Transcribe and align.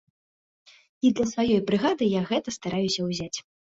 І 1.07 1.11
для 1.19 1.25
сваёй 1.33 1.61
брыгады 1.67 2.05
я 2.13 2.21
гэта 2.33 2.49
стараюся 2.59 3.01
ўзяць. 3.11 3.35